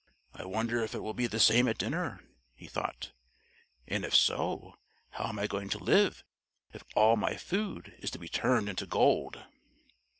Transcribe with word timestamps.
"I 0.33 0.45
wonder 0.47 0.81
if 0.83 0.95
it 0.95 1.01
will 1.03 1.13
be 1.13 1.27
the 1.27 1.39
same 1.39 1.67
at 1.67 1.77
dinner," 1.77 2.23
he 2.55 2.65
thought, 2.65 3.11
"and 3.87 4.03
if 4.03 4.15
so, 4.15 4.79
how 5.11 5.25
am 5.27 5.37
I 5.37 5.45
going 5.45 5.69
to 5.69 5.77
live 5.77 6.23
if 6.73 6.83
all 6.95 7.15
my 7.15 7.35
food 7.35 7.93
is 7.99 8.09
to 8.09 8.17
be 8.17 8.27
turned 8.27 8.67
into 8.67 8.87
gold?" 8.87 9.43